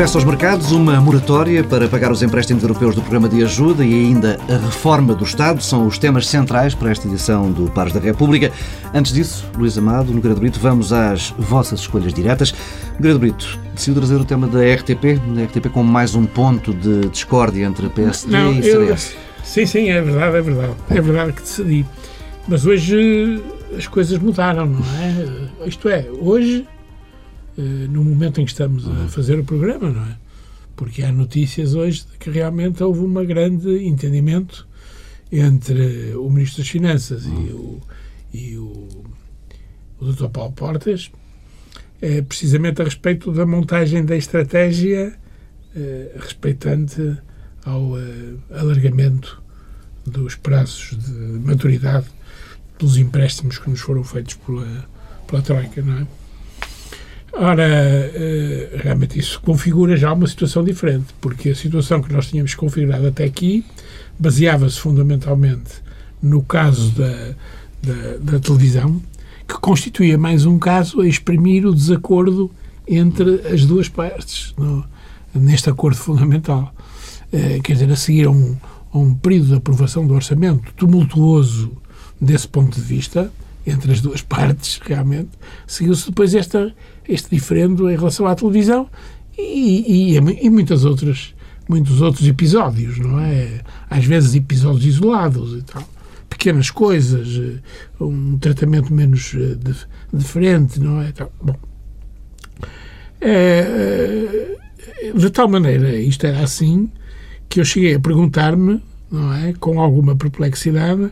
[0.00, 3.92] Regresso aos mercados, uma moratória para pagar os empréstimos europeus do programa de ajuda e
[3.92, 8.00] ainda a reforma do Estado são os temas centrais para esta edição do Pares da
[8.00, 8.52] República.
[8.94, 12.54] Antes disso, Luís Amado, Nogueira de Brito, vamos às vossas escolhas diretas.
[12.98, 17.08] De Brito, decidiu trazer o tema da RTP, da RTP com mais um ponto de
[17.08, 19.12] discórdia entre PSD Não, e CDS.
[19.12, 20.74] Eu, sim, sim, é verdade, é verdade.
[20.90, 21.86] É verdade que decidi.
[22.48, 23.42] Mas hoje
[23.76, 25.68] as coisas mudaram, não é?
[25.68, 26.66] Isto é, hoje
[27.56, 30.16] eh, no momento em que estamos a fazer o programa, não é?
[30.74, 34.66] Porque há notícias hoje de que realmente houve um grande entendimento
[35.30, 37.80] entre o Ministro das Finanças e o,
[38.32, 38.88] e o,
[40.00, 40.28] o Dr.
[40.28, 41.10] Paulo Portas,
[42.00, 45.12] é, precisamente a respeito da montagem da estratégia
[46.16, 47.16] respeitante
[47.64, 49.42] ao é, alargamento
[50.06, 52.06] dos prazos de maturidade
[52.78, 54.88] dos empréstimos que nos foram feitos pela,
[55.26, 56.06] pela Troika, não é?
[57.32, 62.54] Ora, eh, realmente isso configura já uma situação diferente, porque a situação que nós tínhamos
[62.54, 63.64] configurado até aqui
[64.18, 65.74] baseava-se fundamentalmente
[66.20, 67.34] no caso da,
[67.82, 69.00] da, da, televisão,
[69.46, 72.50] que constituía mais um caso a exprimir o desacordo
[72.86, 74.84] entre as duas partes no,
[75.34, 76.74] neste acordo fundamental.
[77.32, 78.56] Eh, quer dizer, a seguir a um,
[78.92, 81.72] a um período de aprovação do orçamento tumultuoso
[82.20, 83.32] desse ponto de vista,
[83.66, 85.30] entre as duas partes, realmente,
[85.66, 86.74] seguiu-se depois esta
[87.08, 88.88] este diferendo em relação à televisão
[89.36, 91.34] e, e, e muitas outras,
[91.68, 93.60] muitos outros episódios, não é?
[93.88, 95.82] Às vezes episódios isolados e tal.
[96.28, 99.56] Pequenas coisas, eh, um tratamento menos eh,
[100.12, 101.12] diferente, não é?
[101.42, 101.56] Bom.
[103.20, 104.56] É,
[105.14, 106.90] de tal maneira, isto era assim,
[107.50, 109.52] que eu cheguei a perguntar-me, não é?
[109.54, 111.10] Com alguma perplexidade,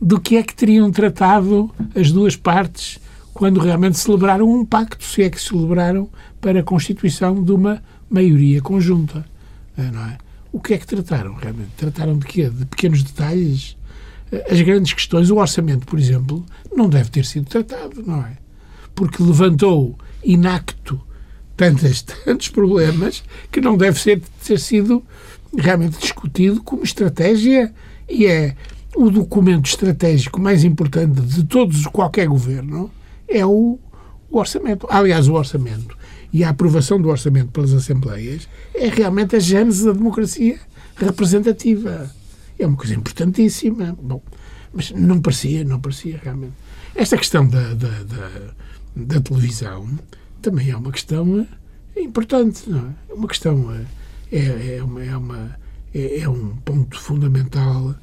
[0.00, 2.98] do que é que teriam tratado as duas partes
[3.34, 6.08] quando realmente celebraram um pacto, se é que celebraram,
[6.40, 9.26] para a constituição de uma maioria conjunta.
[9.76, 10.18] Não é?
[10.52, 11.70] O que é que trataram realmente?
[11.76, 12.48] Trataram de quê?
[12.48, 13.76] De pequenos detalhes?
[14.30, 16.44] Eh, as grandes questões, o orçamento, por exemplo,
[16.74, 18.36] não deve ter sido tratado, não é?
[18.94, 21.00] Porque levantou inacto
[21.56, 25.04] tantos, tantos problemas que não deve ser, ter sido
[25.56, 27.72] realmente discutido como estratégia
[28.08, 28.56] e é
[28.96, 32.90] o documento estratégico mais importante de todos, qualquer governo,
[33.28, 33.78] é o,
[34.30, 34.86] o orçamento.
[34.90, 35.96] Aliás, o orçamento
[36.32, 40.58] e a aprovação do orçamento pelas Assembleias é realmente a gênese da democracia
[40.96, 42.10] representativa.
[42.58, 43.96] É uma coisa importantíssima.
[44.00, 44.22] Bom,
[44.72, 46.54] mas não parecia, não parecia realmente.
[46.94, 48.30] Esta questão da, da, da,
[48.96, 49.88] da televisão
[50.42, 51.46] também é uma questão
[51.96, 53.14] importante, não é?
[53.14, 53.70] Uma questão
[54.30, 55.56] é, é, uma, é, uma,
[55.94, 57.94] é, é um ponto fundamental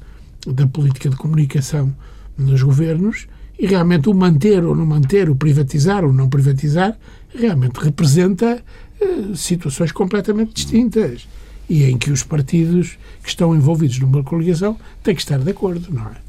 [0.46, 1.94] da política de comunicação
[2.36, 3.26] nos governos
[3.58, 6.96] e realmente o manter ou não manter, o privatizar ou não privatizar,
[7.34, 8.62] realmente representa
[9.00, 11.28] eh, situações completamente distintas
[11.68, 15.92] e em que os partidos que estão envolvidos numa coligação têm que estar de acordo,
[15.92, 16.28] não é?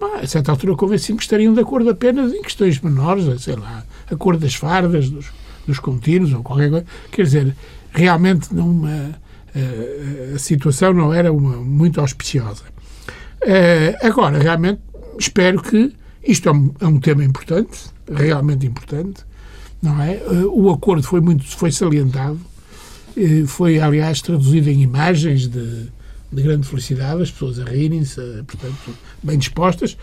[0.00, 3.84] Mas, a certa altura convenci-me que estariam de acordo apenas em questões menores, sei lá,
[4.08, 5.26] a cor das fardas, dos,
[5.66, 6.86] dos contínuos ou qualquer coisa.
[7.10, 7.56] Quer dizer,
[7.90, 9.18] realmente numa,
[9.58, 12.64] a, eh, a situação não era uma, muito auspiciosa.
[13.42, 14.80] Uh, agora, realmente,
[15.18, 19.24] espero que isto é um, é um tema importante, realmente importante,
[19.82, 20.16] não é?
[20.16, 22.38] Eh, o acordo foi muito foi salientado,
[23.16, 25.86] eh, foi aliás traduzido em imagens de,
[26.30, 29.96] de grande felicidade, as pessoas a rirem-se, eh, portanto, bem dispostas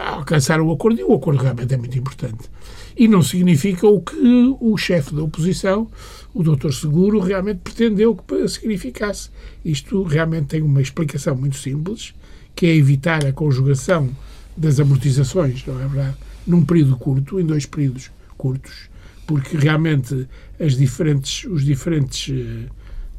[0.00, 2.50] a alcançar o acordo, e o acordo realmente é muito importante.
[2.96, 5.88] E não significa o que o chefe da oposição,
[6.34, 9.30] o doutor Seguro, realmente pretendeu que significasse.
[9.64, 12.14] Isto realmente tem uma explicação muito simples,
[12.54, 14.10] que é evitar a conjugação
[14.56, 16.16] das amortizações, não é verdade?
[16.46, 18.90] Num período curto, em dois períodos curtos,
[19.26, 20.28] porque realmente
[20.58, 22.68] as diferentes, os diferentes uh,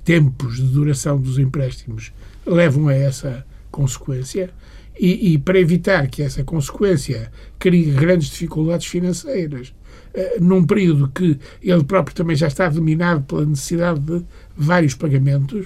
[0.03, 2.11] tempos de duração dos empréstimos
[2.45, 4.49] levam a essa consequência
[5.01, 9.73] e, e, para evitar que essa consequência crie grandes dificuldades financeiras
[10.13, 14.23] uh, num período que ele próprio também já está dominado pela necessidade de
[14.55, 15.65] vários pagamentos,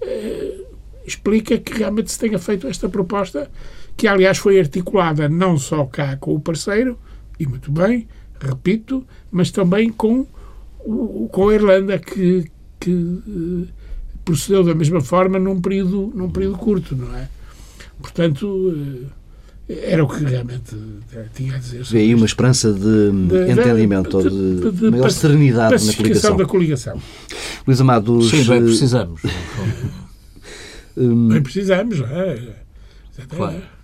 [0.00, 0.66] uh,
[1.04, 3.50] explica que realmente se tenha feito esta proposta
[3.96, 6.96] que aliás foi articulada não só cá com o parceiro,
[7.36, 8.06] e muito bem,
[8.40, 10.24] repito, mas também com,
[11.32, 12.48] com a Irlanda, que,
[12.78, 13.66] que uh,
[14.24, 17.28] procedeu da mesma forma num período, num período curto, não é?
[18.00, 19.06] Portanto, uh,
[19.68, 21.00] era o que realmente uh,
[21.34, 21.82] tinha a dizer.
[21.84, 26.36] Vê aí uma esperança de, de entendimento, de, de, de, maior serenidade na coligação.
[26.36, 27.02] da coligação.
[27.66, 29.20] Luís Amado, Sim, bem precisamos.
[30.96, 32.56] bem precisamos, é?
[33.28, 33.77] Claro.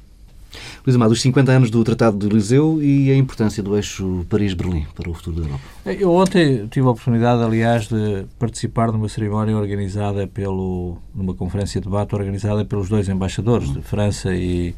[0.86, 4.86] Luís Amado, os 50 anos do Tratado de Eliseu e a importância do eixo Paris-Berlim
[4.94, 5.64] para o futuro da Europa.
[5.86, 11.86] Eu ontem tive a oportunidade, aliás, de participar numa cerimónia organizada pelo, numa conferência de
[11.86, 14.74] debate organizada pelos dois embaixadores de França e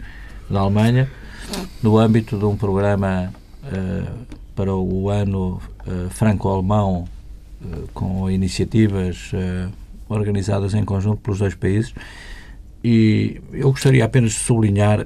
[0.49, 1.11] da Alemanha,
[1.83, 3.33] no âmbito de um programa
[3.65, 7.05] uh, para o ano uh, franco-alemão
[7.61, 9.33] uh, com iniciativas
[10.09, 11.93] organizadas em conjunto pelos dois países.
[12.85, 15.05] E eu gostaria apenas de sublinhar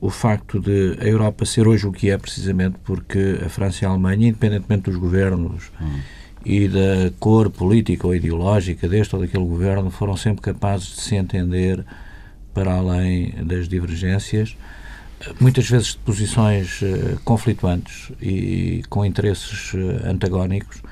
[0.00, 3.86] o facto de a Europa ser hoje o que é, precisamente porque a França e
[3.86, 6.00] a Alemanha, independentemente dos governos hum.
[6.44, 11.16] e da cor política ou ideológica deste ou daquele governo, foram sempre capazes de se
[11.16, 11.84] entender
[12.54, 14.56] para além das divergências,
[15.38, 20.82] muitas vezes de posições uh, conflituantes e com interesses uh, antagónicos.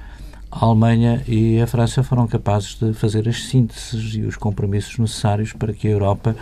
[0.51, 5.53] A Alemanha e a França foram capazes de fazer as sínteses e os compromissos necessários
[5.53, 6.37] para que a Europa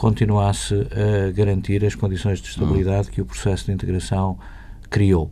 [0.00, 4.38] continuasse a garantir as condições de estabilidade que o processo de integração
[4.88, 5.30] criou.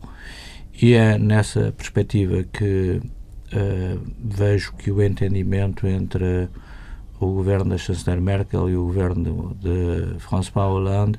[0.80, 6.50] E é nessa perspectiva que uh, vejo que o entendimento entre
[7.18, 11.18] o governo da chanceler Merkel e o governo de François Hollande,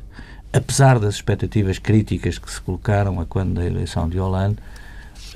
[0.54, 4.60] apesar das expectativas críticas que se colocaram a quando da eleição de Hollande,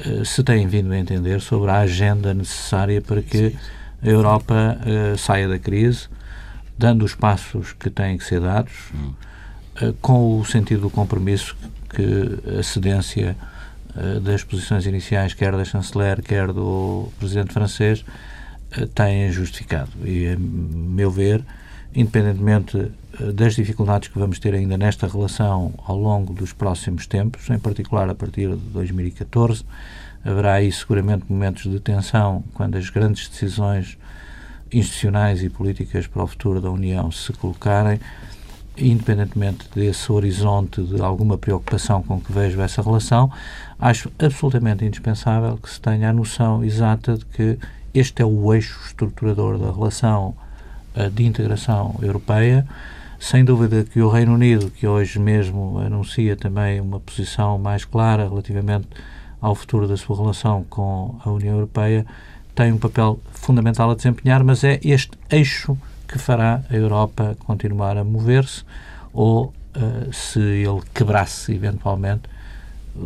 [0.05, 3.55] uh, se têm vindo a entender sobre a agenda necessária para que
[4.03, 6.07] a Europa uh, saia da crise,
[6.83, 9.13] dando os passos que têm que ser dados, hum.
[9.81, 11.55] uh, com o sentido do compromisso
[11.89, 13.37] que a cedência
[13.95, 18.03] uh, das posições iniciais, quer da chanceler, quer do presidente francês,
[18.77, 19.91] uh, têm justificado.
[20.03, 21.41] E, a meu ver,
[21.95, 22.91] independentemente
[23.33, 28.09] das dificuldades que vamos ter ainda nesta relação ao longo dos próximos tempos, em particular
[28.09, 29.63] a partir de 2014,
[30.25, 33.97] haverá aí seguramente momentos de tensão quando as grandes decisões
[34.73, 37.99] institucionais e políticas para o futuro da União se colocarem,
[38.77, 43.31] independentemente desse horizonte de alguma preocupação com que vejo essa relação,
[43.79, 47.59] acho absolutamente indispensável que se tenha a noção exata de que
[47.93, 50.35] este é o eixo estruturador da relação
[50.95, 52.67] uh, de integração europeia.
[53.19, 58.27] Sem dúvida que o Reino Unido, que hoje mesmo anuncia também uma posição mais clara
[58.27, 58.87] relativamente
[59.39, 62.05] ao futuro da sua relação com a União Europeia,
[62.55, 65.77] tem um papel fundamental a desempenhar, mas é este eixo
[66.07, 68.63] que fará a Europa continuar a mover-se
[69.11, 72.23] ou, uh, se ele quebrasse eventualmente,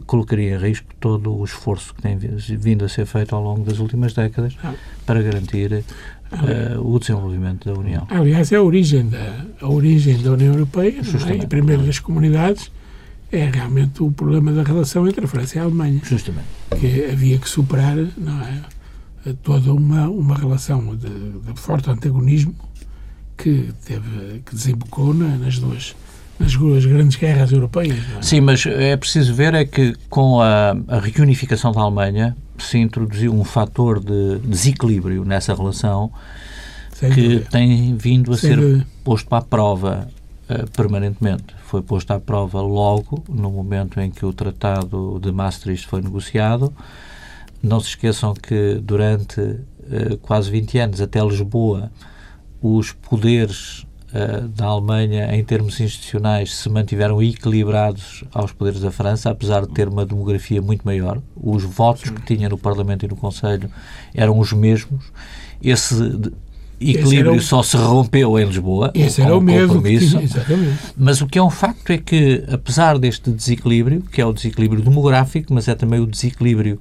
[0.06, 3.80] colocaria em risco todo o esforço que tem vindo a ser feito ao longo das
[3.80, 4.74] últimas décadas ah.
[5.06, 8.06] para garantir uh, o desenvolvimento da União.
[8.10, 11.36] Aliás, é a origem da, a origem da União Europeia, é?
[11.36, 12.70] e primeiro das comunidades,
[13.32, 16.02] é realmente o problema da relação entre a França e a Alemanha.
[16.04, 16.48] Justamente.
[16.80, 18.62] Que havia que superar, não é?
[19.34, 22.56] Toda uma, uma relação de, de forte antagonismo
[23.38, 25.96] que, teve, que desembocou na, nas duas
[26.40, 27.98] nas duas grandes guerras europeias.
[28.18, 28.22] É?
[28.22, 33.34] Sim, mas é preciso ver é que com a, a, reunificação da Alemanha se introduziu
[33.34, 36.12] um fator de desequilíbrio nessa relação
[36.94, 37.46] Sem que dúvida.
[37.52, 38.88] tem vindo a Sem ser dúvida.
[39.04, 40.08] posto à prova
[40.50, 41.56] uh, permanentemente.
[41.66, 46.74] Foi posto à prova logo no momento em que o Tratado de Maastricht foi negociado
[47.62, 51.92] não se esqueçam que durante uh, quase 20 anos, até Lisboa,
[52.62, 59.30] os poderes uh, da Alemanha, em termos institucionais, se mantiveram equilibrados aos poderes da França,
[59.30, 61.22] apesar de ter uma demografia muito maior.
[61.36, 63.70] Os votos que tinha no Parlamento e no Conselho
[64.14, 65.12] eram os mesmos.
[65.62, 65.96] Esse
[66.80, 67.42] equilíbrio o...
[67.42, 68.92] só se rompeu em Lisboa.
[68.94, 69.82] Esse era o mesmo.
[70.96, 74.82] Mas o que é um facto é que, apesar deste desequilíbrio, que é o desequilíbrio
[74.82, 76.80] demográfico, mas é também o desequilíbrio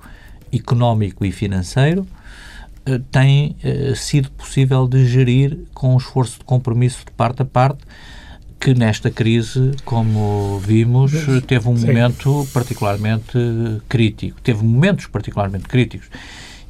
[0.52, 2.06] económico e financeiro,
[2.86, 7.44] eh, tem eh, sido possível de gerir com um esforço de compromisso de parte a
[7.44, 7.84] parte,
[8.58, 11.12] que nesta crise, como vimos,
[11.46, 11.86] teve um Sim.
[11.86, 13.38] momento particularmente
[13.88, 14.40] crítico.
[14.40, 16.08] Teve momentos particularmente críticos.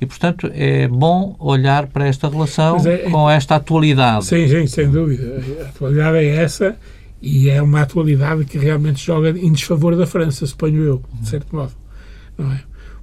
[0.01, 4.27] E, portanto, é bom olhar para esta relação é, com esta atualidade.
[4.27, 5.43] Sim, sim, sem dúvida.
[5.65, 6.77] A atualidade é essa
[7.23, 11.55] e é uma atualidade que realmente joga em desfavor da França, suponho eu, de certo
[11.55, 11.73] modo.
[12.37, 12.61] Não é?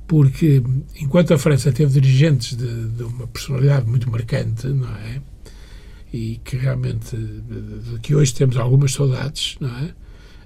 [0.08, 0.62] Porque
[1.00, 5.22] enquanto a França teve dirigentes de, de uma personalidade muito marcante, não é?
[6.12, 9.94] E que realmente, de, de que hoje temos algumas saudades, não é?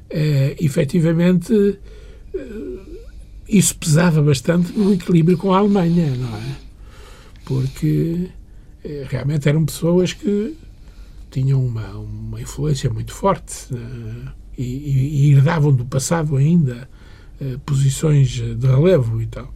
[0.10, 1.80] é efetivamente,
[2.34, 2.80] eh,
[3.50, 6.56] isso pesava bastante no equilíbrio com a Alemanha, não é?
[7.44, 8.30] Porque
[8.84, 10.56] eh, realmente eram pessoas que
[11.30, 16.90] tinham uma, uma influência muito forte uh, e, e, e herdavam do passado ainda
[17.41, 19.53] eh, posições de relevo e tal.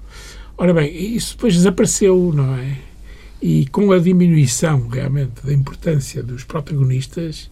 [0.57, 2.77] Ora bem, isso depois desapareceu, não é?
[3.41, 7.49] E com a diminuição realmente da importância dos protagonistas,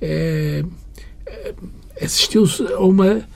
[0.00, 0.62] é,
[2.00, 3.26] assistiu-se a uma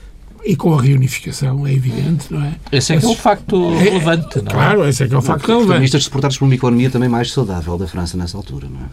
[0.45, 2.55] e com a reunificação, é evidente, não é?
[2.71, 4.53] Esse é que é o facto é, relevante, não é?
[4.53, 5.67] Claro, esse é que é o facto não, relevante.
[5.67, 8.89] Protagonistas suportados por uma economia também mais saudável da França nessa altura, não é?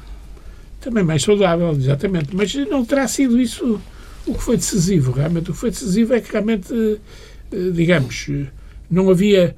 [0.80, 2.34] Também mais saudável, exatamente.
[2.34, 3.80] Mas não terá sido isso
[4.26, 5.50] o que foi decisivo, realmente.
[5.50, 6.98] O que foi decisivo é que realmente, eh,
[7.72, 8.30] digamos,
[8.90, 9.54] não havia.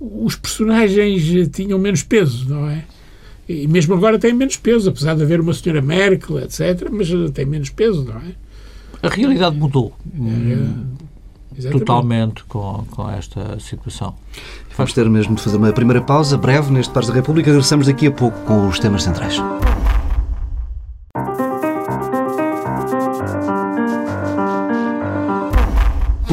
[0.00, 2.84] Os personagens tinham menos peso, não é?
[3.48, 7.44] E mesmo agora têm menos peso, apesar de haver uma senhora Merkel, etc., mas tem
[7.44, 8.34] menos peso, não é?
[9.02, 9.92] A realidade mudou.
[11.62, 14.14] É, totalmente com, com esta situação.
[14.76, 17.50] Vamos ter mesmo de fazer uma primeira pausa breve neste Pares da República.
[17.50, 19.36] Regressamos daqui a pouco com os temas centrais.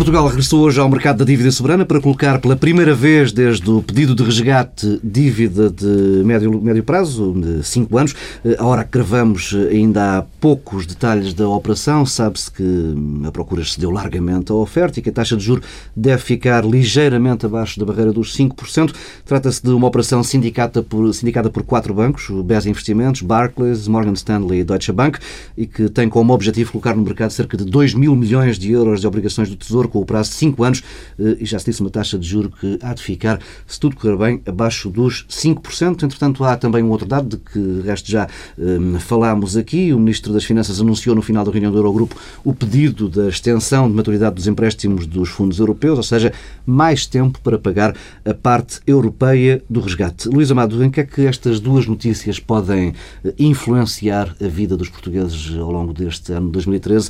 [0.07, 3.83] Portugal regressou hoje ao mercado da dívida soberana para colocar pela primeira vez desde o
[3.83, 8.15] pedido de resgate dívida de médio, médio prazo, de 5 anos.
[8.57, 12.05] A hora que gravamos ainda há poucos detalhes da operação.
[12.05, 12.95] Sabe-se que
[13.25, 15.61] a procura cedeu largamente à oferta e que a taxa de juro
[15.93, 18.93] deve ficar ligeiramente abaixo da barreira dos 5%.
[19.25, 24.13] Trata-se de uma operação sindicada por, sindicada por quatro bancos, o BES Investimentos, Barclays, Morgan
[24.13, 25.19] Stanley e Deutsche Bank,
[25.57, 29.01] e que tem como objetivo colocar no mercado cerca de 2 mil milhões de euros
[29.01, 30.83] de obrigações do Tesouro com o prazo de 5 anos
[31.19, 33.95] eh, e já se disse uma taxa de juro que há de ficar, se tudo
[33.95, 36.03] correr bem, abaixo dos 5%.
[36.03, 38.27] Entretanto, há também um outro dado de que, resto, já
[38.57, 39.91] um, falámos aqui.
[39.93, 43.89] O Ministro das Finanças anunciou no final da reunião do Eurogrupo o pedido da extensão
[43.89, 46.31] de maturidade dos empréstimos dos fundos europeus, ou seja,
[46.65, 50.29] mais tempo para pagar a parte europeia do resgate.
[50.29, 54.89] Luís Amado, em que é que estas duas notícias podem eh, influenciar a vida dos
[54.89, 57.09] portugueses ao longo deste ano de 2013?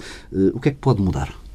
[0.54, 1.47] O que é que pode mudar?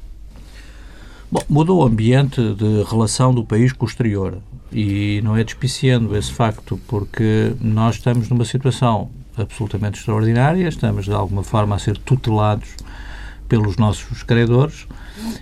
[1.33, 4.37] Bom, mudou o ambiente de relação do país com o exterior
[4.71, 11.11] e não é despiciando esse facto porque nós estamos numa situação absolutamente extraordinária, estamos de
[11.11, 12.75] alguma forma a ser tutelados
[13.49, 14.85] pelos nossos credores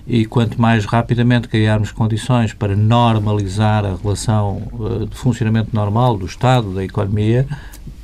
[0.07, 6.25] e quanto mais rapidamente criarmos condições para normalizar a relação uh, de funcionamento normal do
[6.25, 7.45] Estado, da economia,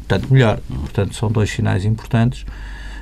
[0.10, 0.60] tanto melhor.
[0.68, 2.46] Portanto, são dois sinais importantes.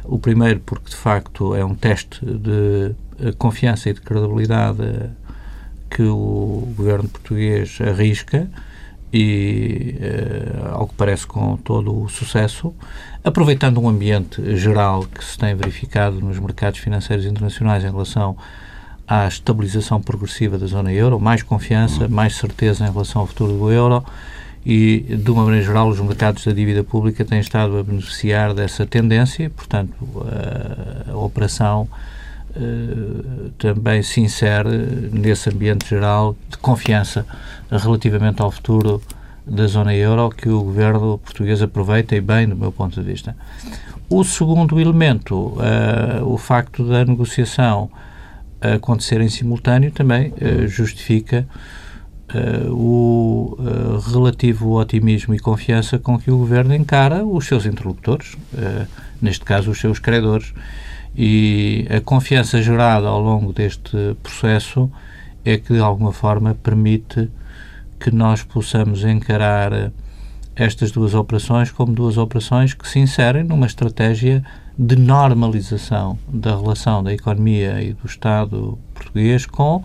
[0.03, 2.93] O primeiro porque, de facto, é um teste de
[3.37, 5.09] confiança e de credibilidade
[5.89, 8.49] que o governo português arrisca
[9.13, 12.73] e, uh, ao que parece, com todo o sucesso,
[13.23, 18.35] aproveitando um ambiente geral que se tem verificado nos mercados financeiros internacionais em relação
[19.07, 23.71] à estabilização progressiva da zona euro, mais confiança, mais certeza em relação ao futuro do
[23.71, 24.03] euro
[24.65, 28.85] e, de uma maneira geral, os mercados da dívida pública têm estado a beneficiar dessa
[28.85, 29.93] tendência, portanto,
[31.07, 32.15] a, a operação eh,
[33.57, 37.25] também se insere nesse ambiente geral de confiança
[37.69, 39.01] relativamente ao futuro
[39.45, 43.35] da zona euro que o governo português aproveita e bem, do meu ponto de vista.
[44.09, 47.89] O segundo elemento, uh, o facto da negociação
[48.61, 51.47] acontecer em simultâneo, também uh, justifica
[52.33, 53.57] uh, o
[54.11, 58.35] relativo otimismo e confiança com que o governo encara os seus interlocutores,
[59.21, 60.53] neste caso os seus credores
[61.17, 64.91] e a confiança gerada ao longo deste processo
[65.43, 67.29] é que, de alguma forma, permite
[67.99, 69.91] que nós possamos encarar
[70.55, 74.43] estas duas operações como duas operações que se inserem numa estratégia
[74.77, 79.83] de normalização da relação da economia e do Estado português com uh,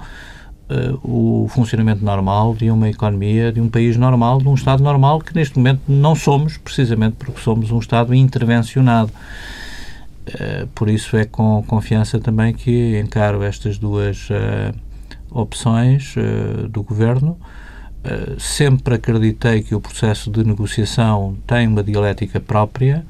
[1.04, 5.34] o funcionamento normal de uma economia, de um país normal, de um Estado normal, que
[5.34, 9.12] neste momento não somos, precisamente porque somos um Estado intervencionado.
[10.26, 14.74] Eh, por isso é com confiança também que encaro estas duas uh,
[15.30, 17.38] opções uh, do Governo.
[18.38, 23.04] sempre acreditei que o processo de negociação tem uma dialética própria,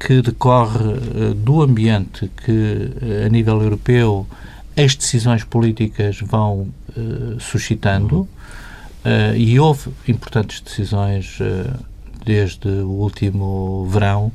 [0.00, 2.90] que decorre do ambiente que,
[3.24, 4.26] a nível europeu,
[4.76, 6.68] as decisões políticas vão
[7.38, 8.28] suscitando,
[9.36, 11.38] e houve importantes decisões
[12.24, 14.32] desde o último verão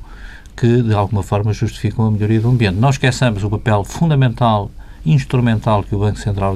[0.55, 2.75] que, de alguma forma, justificam a melhoria do ambiente.
[2.75, 4.71] Não esqueçamos o papel fundamental
[5.05, 6.55] instrumental que o Banco Central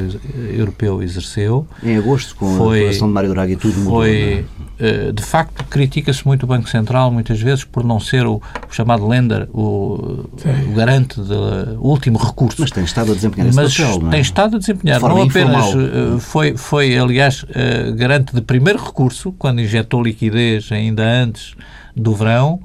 [0.55, 1.67] Europeu exerceu.
[1.83, 3.93] Em agosto, com foi, a aprovação de Mário Draghi, tudo mudou.
[3.93, 4.45] Foi,
[4.79, 5.11] é?
[5.11, 9.07] de facto, critica-se muito o Banco Central, muitas vezes, por não ser o, o chamado
[9.07, 10.27] lender, o,
[10.67, 12.61] o garante de o último recurso.
[12.61, 14.11] Mas tem estado a desempenhar esse Mas papel, não é?
[14.11, 14.99] tem estado a desempenhar.
[14.99, 16.19] De não apenas informal.
[16.19, 17.45] foi, foi, aliás,
[17.95, 21.55] garante de primeiro recurso, quando injetou liquidez ainda antes
[21.95, 22.59] do verão,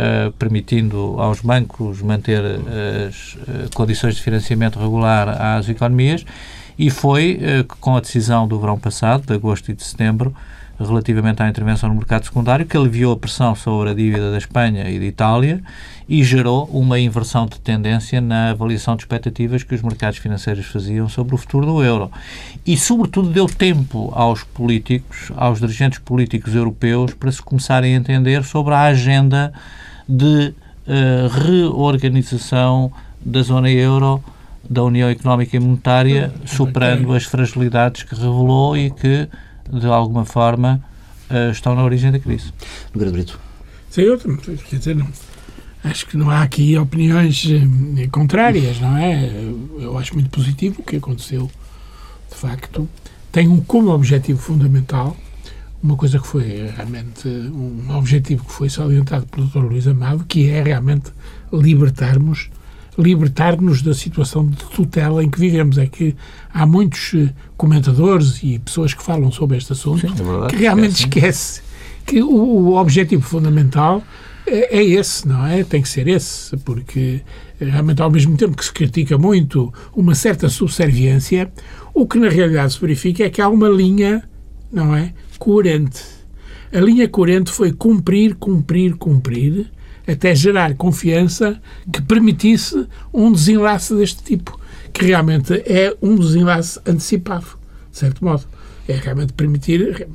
[0.00, 6.24] Uh, permitindo aos bancos manter as uh, condições de financiamento regular às economias,
[6.78, 7.38] e foi
[7.80, 10.34] com a decisão do verão passado, de agosto e de setembro,
[10.78, 14.88] relativamente à intervenção no mercado secundário, que aliviou a pressão sobre a dívida da Espanha
[14.88, 15.62] e da Itália
[16.08, 21.08] e gerou uma inversão de tendência na avaliação de expectativas que os mercados financeiros faziam
[21.08, 22.10] sobre o futuro do euro.
[22.66, 28.42] E, sobretudo, deu tempo aos políticos, aos dirigentes políticos europeus, para se começarem a entender
[28.42, 29.52] sobre a agenda
[30.10, 30.52] de
[30.86, 32.92] uh, reorganização
[33.24, 34.22] da zona euro
[34.68, 39.28] da União Económica e Monetária, superando as fragilidades que revelou e que,
[39.72, 40.82] de alguma forma,
[41.30, 42.52] uh, estão na origem da crise.
[42.92, 43.38] Nogueira Brito.
[43.88, 45.08] Sim, eu quer dizer, não,
[45.82, 47.44] acho que não há aqui opiniões
[47.98, 49.28] eh, contrárias, não é?
[49.80, 51.50] Eu acho muito positivo o que aconteceu,
[52.30, 52.88] de facto.
[53.32, 55.16] Tem um como objetivo fundamental
[55.82, 59.58] uma coisa que foi realmente um objetivo que foi salientado pelo Dr.
[59.58, 61.10] Luís Amado, que é realmente
[61.52, 62.50] libertarmos
[62.98, 65.78] libertar-nos da situação de tutela em que vivemos.
[65.78, 66.14] É que
[66.52, 70.60] há muitos eh, comentadores e pessoas que falam sobre este assunto Sim, é verdade, que
[70.60, 71.62] realmente esquece, esquece
[72.04, 74.02] que o, o, objetivo fundamental
[74.46, 75.62] é, é, esse, não é?
[75.64, 77.22] Tem que ser esse, porque
[77.60, 81.50] eh, realmente ao mesmo tempo que se critica muito uma certa subserviência,
[81.94, 84.22] o que na realidade se verifica é que há uma linha,
[84.72, 85.12] não é?
[85.40, 86.02] Coerente.
[86.70, 89.72] A linha coerente foi cumprir, cumprir, cumprir,
[90.06, 91.58] até gerar confiança
[91.90, 94.60] que permitisse um desenlace deste tipo,
[94.92, 97.46] que realmente é um desenlace antecipado,
[97.90, 98.44] de certo modo.
[98.86, 100.06] É realmente permitir,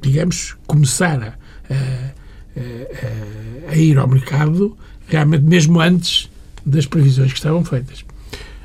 [0.00, 1.36] digamos, começar
[1.68, 4.78] a, a, a, ir ao mercado
[5.08, 6.30] realmente mesmo antes
[6.64, 8.04] das previsões que estavam feitas.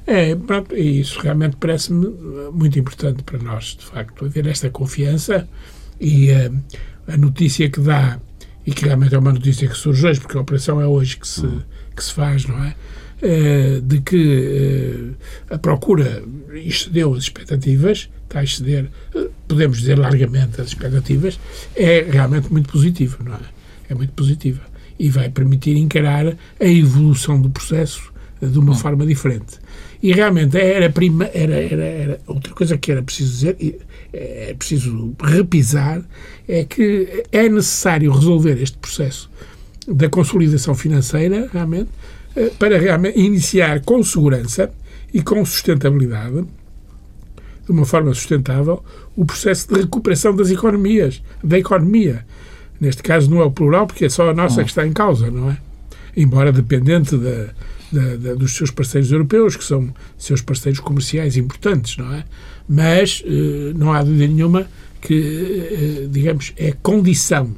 [0.06, 2.08] É, pronto, isso realmente parece-me
[2.54, 5.50] muito importante para nós, de facto, haver esta confiança
[6.00, 6.64] e uh,
[7.08, 8.20] a notícia que dá
[8.66, 11.28] e que realmente é uma notícia que surge hoje, porque a operação é hoje que
[11.28, 11.48] se,
[11.96, 12.76] que se faz, não é?
[13.20, 15.16] Uh, de que
[15.50, 16.22] uh, a procura
[16.54, 18.90] excedeu as expectativas, está a exceder,
[19.48, 21.40] podemos dizer largamente as expectativas,
[21.76, 23.40] é realmente muito positiva, não é?
[23.90, 24.62] É muito positiva.
[25.00, 28.12] E vai permitir encarar a evolução do processo
[28.42, 29.60] de uma forma diferente.
[30.02, 33.80] E realmente era, prima, era, era, era outra coisa que era preciso dizer,
[34.14, 36.04] é preciso repisar,
[36.48, 39.30] é que é necessário resolver este processo
[39.88, 41.90] da consolidação financeira, realmente,
[42.36, 44.72] eh, para realmente iniciar com segurança
[45.14, 46.46] e com sustentabilidade,
[47.66, 48.84] de uma forma sustentável,
[49.16, 52.26] o processo de recuperação das economias, da economia.
[52.80, 55.32] Neste caso não é o plural, porque é só a nossa que está em causa,
[55.32, 55.58] não é?
[56.16, 57.50] Embora dependente da,
[57.92, 62.24] da, da, dos seus parceiros europeus, que são seus parceiros comerciais importantes, não é?
[62.68, 64.68] Mas eh, não há dúvida nenhuma
[65.02, 67.56] que, eh, digamos, é condição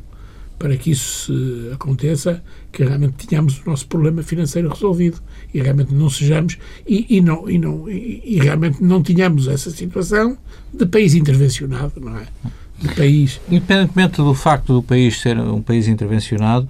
[0.60, 1.34] para que isso
[1.74, 5.22] aconteça que realmente tenhamos o nosso problema financeiro resolvido
[5.54, 9.72] e realmente não sejamos e, e não, e, não, e, e realmente não tenhamos essa
[9.72, 10.38] situação
[10.74, 12.28] de país intervencionado, não é?
[12.78, 13.40] De país.
[13.50, 16.70] Independentemente do facto do país ser um país intervencionado,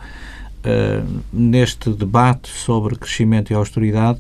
[0.60, 4.20] uh, neste debate sobre crescimento e austeridade,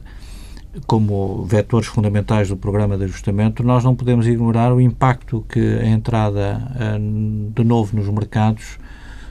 [0.85, 5.87] como vetores fundamentais do programa de ajustamento, nós não podemos ignorar o impacto que a
[5.87, 8.77] entrada uh, de novo nos mercados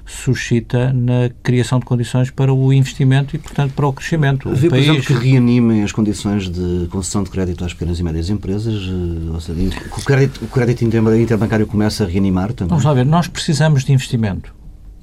[0.05, 4.49] suscita na criação de condições para o investimento e, portanto, para o crescimento.
[4.55, 4.87] Vê, o país...
[4.87, 8.89] por exemplo, que reanimem as condições de concessão de crédito às pequenas e médias empresas?
[8.89, 9.61] Eh, ou seja,
[9.99, 12.71] o crédito, o crédito interbancário começa a reanimar também?
[12.71, 14.57] Vamos lá ver, nós precisamos de investimento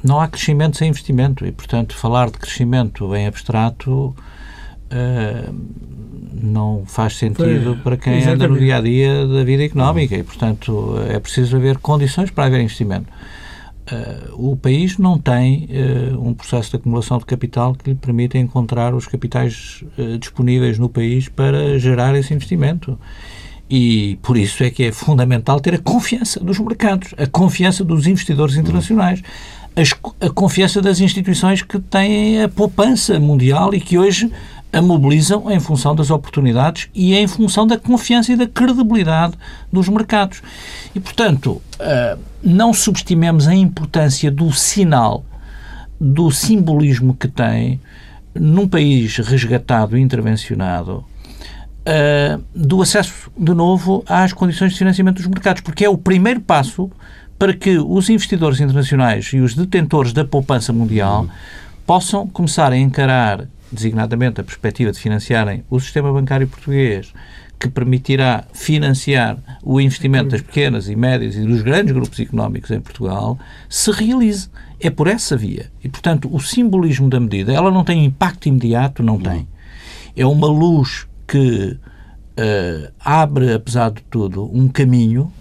[0.04, 4.16] não há crescimento sem investimento e, portanto, falar de crescimento em abstrato
[6.34, 8.44] não faz sentido para quem exatamente.
[8.44, 12.46] anda no dia a dia da vida económica e, portanto, é preciso haver condições para
[12.46, 13.08] haver investimento.
[13.92, 18.38] Uh, o país não tem uh, um processo de acumulação de capital que lhe permita
[18.38, 19.84] encontrar os capitais
[20.20, 22.98] disponíveis no país para gerar esse investimento.
[23.70, 28.06] E por isso é que é fundamental ter a confiança dos mercados, a confiança dos
[28.06, 29.22] investidores internacionais
[29.76, 34.32] a, a confiança das instituições que têm a poupança mundial e que hoje
[34.76, 39.36] a mobilizam em função das oportunidades e em função da confiança e da credibilidade
[39.72, 40.42] dos mercados.
[40.94, 45.24] E, portanto, eh, não subestimemos a importância do sinal,
[45.98, 47.80] do simbolismo que tem
[48.38, 51.06] num país resgatado e intervencionado,
[51.86, 56.42] eh, do acesso, de novo, às condições de financiamento dos mercados, porque é o primeiro
[56.42, 56.92] passo
[57.40, 61.30] para que os investidores internacionais e os detentores da poupança mundial uhum.
[61.86, 67.14] possam começar a encarar, designadamente, a perspectiva de financiarem o sistema bancário português,
[67.60, 72.80] que permitirá financiar o investimento das pequenas e médias e dos grandes grupos económicos em
[72.80, 74.50] Portugal, se realize.
[74.80, 75.72] É por essa via.
[75.84, 79.02] E, portanto, o simbolismo da medida, ela não tem impacto imediato?
[79.02, 79.48] Não tem.
[80.16, 81.78] É uma luz que
[82.38, 85.32] uh, abre, apesar de tudo, um caminho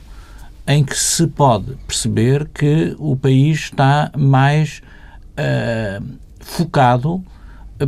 [0.66, 4.80] em que se pode perceber que o país está mais
[5.32, 6.04] uh,
[6.40, 7.22] focado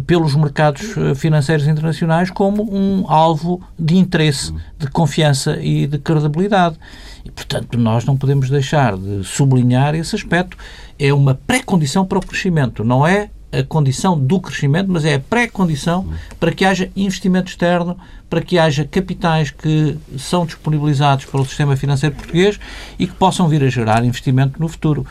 [0.07, 6.77] pelos mercados financeiros internacionais como um alvo de interesse, de confiança e de credibilidade.
[7.25, 10.57] E, portanto, nós não podemos deixar de sublinhar esse aspecto.
[10.99, 15.21] É uma pré-condição para o crescimento, não é a condição do crescimento, mas é a
[15.21, 17.97] pré-condição para que haja investimento externo,
[18.29, 22.59] para que haja capitais que são disponibilizados pelo sistema financeiro português
[22.99, 25.07] e que possam vir a gerar investimento no futuro.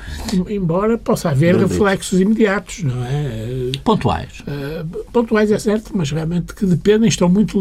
[0.49, 3.71] Embora possa haver reflexos imediatos, não é?
[3.83, 4.41] Pontuais.
[4.41, 7.57] Uh, pontuais é certo, mas realmente que dependem, estão muito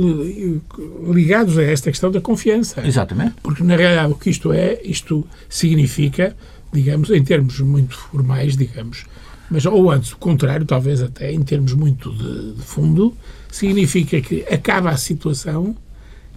[1.08, 2.84] ligados a esta questão da confiança.
[2.84, 3.34] Exatamente.
[3.42, 6.37] Porque, na realidade, o que isto é, isto significa,
[6.72, 9.04] digamos, em termos muito formais, digamos,
[9.50, 13.14] mas ou antes, o contrário, talvez até em termos muito de, de fundo,
[13.50, 15.76] significa que acaba a situação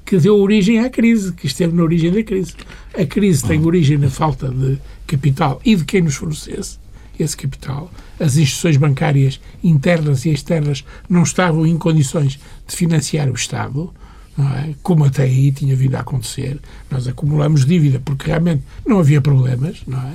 [0.06, 2.54] que deu origem à crise, que esteve na origem da crise.
[2.98, 6.80] A crise tem origem na falta de capital e de quem nos fornecesse
[7.20, 7.91] esse capital.
[8.20, 13.93] As instituições bancárias internas e externas não estavam em condições de financiar o Estado,
[14.39, 14.74] é?
[14.84, 16.60] como até aí tinha vindo a acontecer.
[16.89, 20.13] Nós acumulamos dívida porque realmente não havia problemas, não é?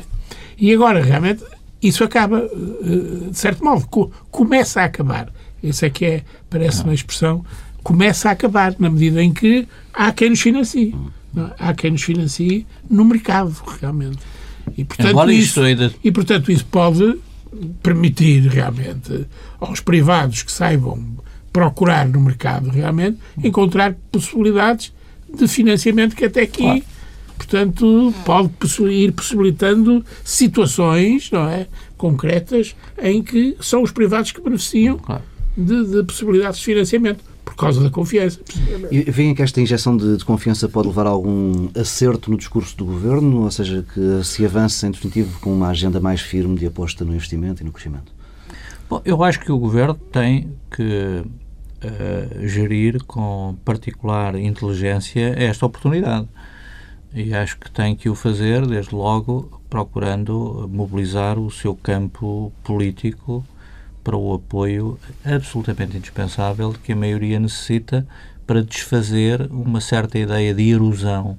[0.56, 1.42] E agora, realmente,
[1.82, 5.32] isso acaba, eh, de certo modo, começa a acabar.
[5.62, 7.44] Essa é que é, parece uma expressão,
[7.82, 10.94] começa a acabar, na medida em que há quem nos financie.
[11.36, 11.40] É?
[11.58, 14.18] Há quem nos financie no mercado, realmente.
[14.76, 15.92] E portanto, isso, ainda...
[16.02, 17.18] e, portanto, isso pode
[17.82, 19.26] permitir realmente
[19.60, 21.16] aos privados que saibam
[21.52, 24.90] procurar no mercado realmente encontrar possibilidades
[25.28, 26.82] de financiamento que até aqui claro
[27.42, 28.50] portanto, pode
[28.90, 35.00] ir possibilitando situações não é, concretas em que são os privados que beneficiam
[35.56, 38.40] de, de possibilidades de financiamento por causa da confiança.
[38.90, 42.76] E veem que esta injeção de, de, confiança pode levar a algum acerto no discurso
[42.76, 46.66] do governo, ou seja, que se avance, em definitivo, com uma agenda mais firme de
[46.66, 48.12] aposta no investimento e no crescimento?
[48.88, 56.28] Bom, eu acho que o governo tem que uh, gerir com particular inteligência esta oportunidade
[57.14, 63.44] e acho que tem que o fazer, desde logo, procurando mobilizar o seu campo político
[64.02, 68.06] para o apoio absolutamente indispensável que a maioria necessita
[68.46, 71.38] para desfazer uma certa ideia de erosão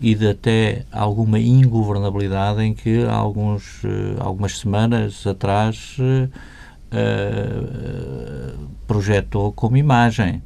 [0.00, 6.28] e de até alguma ingovernabilidade em que alguns, eh, algumas semanas atrás uh,
[8.86, 10.42] projetou como imagem.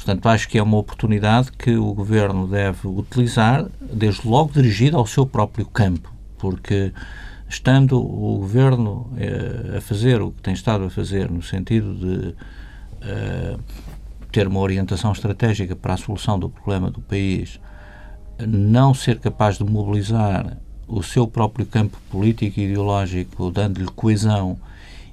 [0.00, 5.06] Portanto, acho que é uma oportunidade que o Governo deve utilizar, desde logo dirigida ao
[5.06, 6.90] seu próprio campo, porque
[7.46, 12.34] estando o Governo eh, a fazer o que tem estado a fazer, no sentido de
[13.02, 13.58] eh,
[14.32, 17.60] ter uma orientação estratégica para a solução do problema do país,
[18.38, 20.56] não ser capaz de mobilizar
[20.88, 24.58] o seu próprio campo político e ideológico, dando-lhe coesão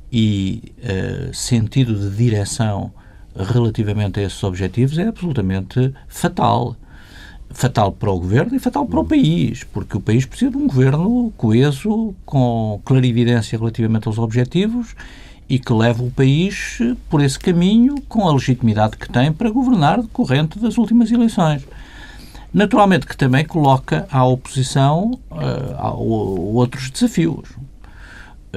[0.09, 2.93] e eh, sentido de direção
[3.37, 6.75] relativamente a esses objetivos é absolutamente fatal.
[7.49, 10.67] Fatal para o governo e fatal para o país, porque o país precisa de um
[10.67, 14.95] governo coeso, com clarividência relativamente aos objetivos
[15.49, 20.01] e que leve o país por esse caminho com a legitimidade que tem para governar
[20.01, 21.63] decorrente das últimas eleições.
[22.53, 27.49] Naturalmente que também coloca à oposição uh, outros desafios.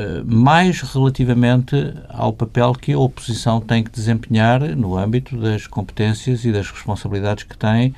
[0.01, 1.75] Eh, mais relativamente
[2.09, 7.45] ao papel que a oposição tem que desempenhar no âmbito das competências e das responsabilidades
[7.45, 7.95] que tem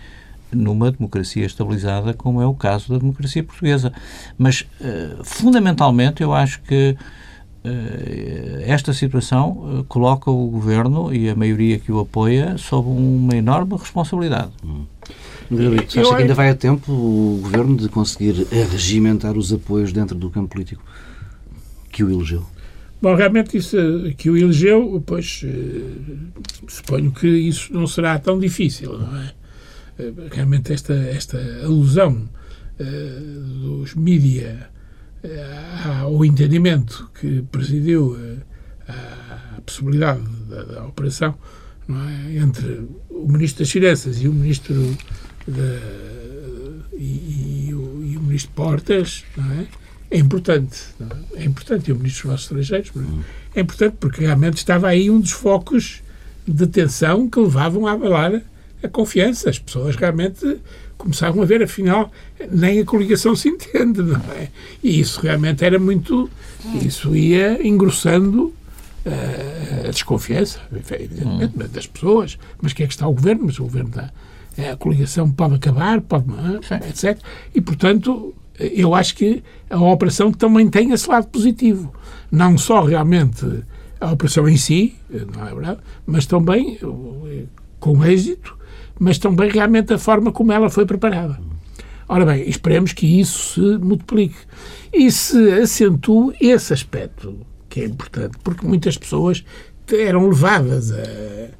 [0.50, 3.92] numa democracia estabilizada, como é o caso da democracia portuguesa.
[4.36, 6.96] Mas, uh, fundamentalmente, eu acho que
[7.64, 13.76] uh, esta situação coloca o governo e a maioria que o apoia sob uma enorme
[13.76, 14.50] responsabilidade.
[14.64, 14.84] Hum.
[15.52, 20.30] Acha que ainda vai a tempo o governo de conseguir regimentar os apoios dentro do
[20.30, 20.82] campo político?
[21.92, 22.44] Que o elegeu?
[23.00, 23.76] Bom, realmente isso
[24.16, 26.30] que o elegeu, pois eh,
[26.68, 29.34] suponho que isso não será tão difícil, não é?
[29.98, 32.28] Eh, realmente esta, esta alusão
[32.80, 34.70] uh, dos mídia
[36.00, 38.16] ao entendimento que presidiu
[38.88, 41.38] a possibilidade da, da operação
[41.88, 42.38] é?
[42.38, 44.74] entre o Ministro das Finanças e o Ministro
[46.92, 49.68] e, e, o, e o Ministro Portas, não é?
[50.12, 50.78] É importante.
[51.36, 51.42] É?
[51.42, 51.44] é?
[51.44, 52.92] importante, e o Ministro dos Negócios Estrangeiros,
[53.54, 53.58] é?
[53.58, 56.02] é importante porque realmente estava aí um dos focos
[56.46, 58.42] de tensão que levavam a abalar
[58.82, 59.48] a confiança.
[59.48, 60.58] As pessoas realmente
[60.98, 62.12] começavam a ver, afinal,
[62.50, 64.48] nem a coligação se entende, não é?
[64.82, 66.30] E isso realmente era muito.
[66.84, 68.54] Isso ia engrossando
[69.06, 71.68] uh, a desconfiança, evidentemente, hum.
[71.72, 72.38] das pessoas.
[72.60, 73.44] Mas que é que está o governo?
[73.46, 74.10] Mas o governo está.
[74.70, 76.26] A coligação pode acabar, pode,
[76.86, 77.18] etc.
[77.54, 81.92] E, portanto, eu acho que a operação também tem esse lado positivo.
[82.30, 83.64] Não só realmente
[84.00, 84.94] a operação em si,
[85.34, 86.78] não é verdade, mas também
[87.78, 88.56] com êxito,
[88.98, 91.38] mas também realmente a forma como ela foi preparada.
[92.08, 94.36] Ora bem, esperemos que isso se multiplique
[94.92, 97.38] e se acentue esse aspecto,
[97.68, 99.44] que é importante, porque muitas pessoas
[99.90, 101.50] eram levadas a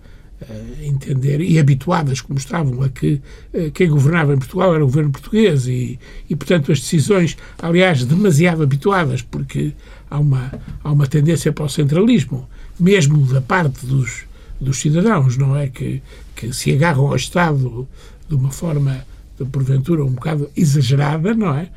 [0.83, 3.21] entender e habituadas, como estavam, a que
[3.55, 8.05] a quem governava em Portugal era o governo português e, e, portanto, as decisões, aliás,
[8.05, 9.73] demasiado habituadas, porque
[10.11, 10.53] há uma,
[10.83, 14.25] há uma tendência para o centralismo, mesmo da parte dos,
[14.61, 15.69] dos cidadãos, não é?
[15.69, 16.03] Que,
[16.35, 17.89] que se agarram ao Estado
[18.29, 19.05] de uma forma,
[19.39, 21.69] de, porventura, um bocado exagerada, não é?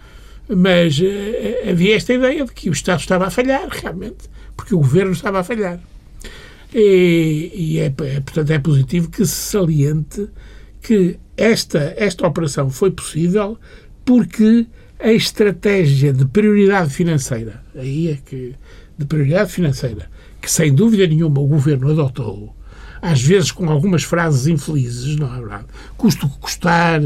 [0.47, 4.80] Mas uh, havia esta ideia de que o Estado estava a falhar, realmente, porque o
[4.80, 5.80] governo estava a falhar.
[6.77, 10.27] E, e é, é, portanto, é positivo que se saliente
[10.81, 13.57] que esta, esta operação foi possível
[14.03, 14.67] porque
[14.99, 18.55] a estratégia de prioridade financeira, aí é que,
[18.97, 20.09] de prioridade financeira,
[20.41, 22.53] que sem dúvida nenhuma o governo adotou,
[23.01, 25.65] às vezes com algumas frases infelizes, não é verdade?
[25.95, 27.01] Custo que custar,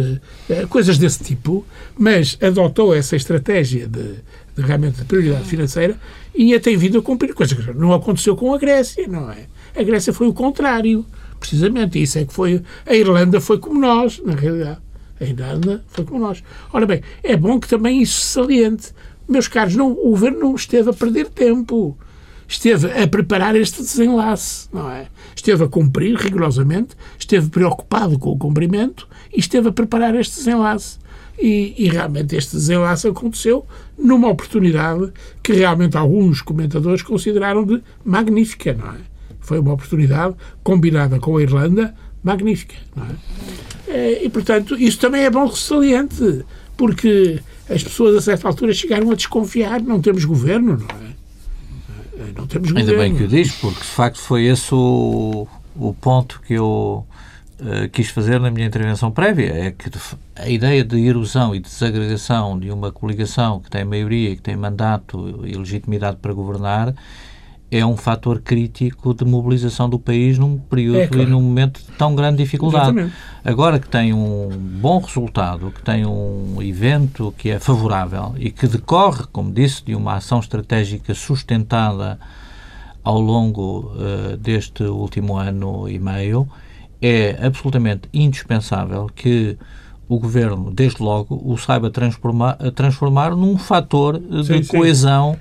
[0.49, 1.63] eh, coisas desse tipo,
[1.95, 4.15] mas adotou essa estratégia de,
[4.55, 5.95] de realmente de prioridade financeira
[6.33, 9.45] e a tem vindo a cumprir, coisa que não aconteceu com a Grécia, não é?
[9.75, 11.05] A Grécia foi o contrário,
[11.39, 12.01] precisamente.
[12.01, 12.61] Isso é que foi.
[12.85, 14.79] A Irlanda foi como nós, na realidade.
[15.19, 16.43] A Irlanda foi como nós.
[16.71, 18.93] Ora bem, é bom que também isso se saliente.
[19.27, 21.97] Meus caros, não, o governo não esteve a perder tempo.
[22.47, 25.07] Esteve a preparar este desenlace, não é?
[25.35, 30.97] Esteve a cumprir rigorosamente, esteve preocupado com o cumprimento e esteve a preparar este desenlace.
[31.37, 33.65] E, e, realmente este desenlace aconteceu
[33.97, 38.97] numa oportunidade que realmente alguns comentadores consideraram de magnífica, não é?
[39.49, 42.75] Foi uma oportunidade combinada com a Irlanda magnífica.
[43.87, 43.91] É?
[43.91, 44.23] é?
[44.23, 46.45] E, portanto, isso também é bom saliente,
[46.77, 52.29] porque as pessoas a certa altura chegaram a desconfiar, não temos governo, não é?
[52.29, 52.99] é não temos Ainda governo.
[52.99, 57.03] bem que o diz, porque de facto foi esse o, o ponto que eu
[57.59, 59.89] uh, quis fazer na minha intervenção prévia, é que
[60.35, 64.55] a ideia de erosão e de desagregação de uma coligação que tem maioria, que tem
[64.55, 66.93] mandato e legitimidade para governar,
[67.71, 71.23] é um fator crítico de mobilização do país num período é, claro.
[71.23, 72.89] e num momento de tão grande dificuldade.
[72.89, 73.15] Exatamente.
[73.45, 78.67] Agora que tem um bom resultado, que tem um evento que é favorável e que
[78.67, 82.19] decorre, como disse, de uma ação estratégica sustentada
[83.03, 86.47] ao longo uh, deste último ano e meio,
[87.01, 89.57] é absolutamente indispensável que
[90.07, 95.37] o governo, desde logo, o saiba transformar, transformar num fator de sim, coesão.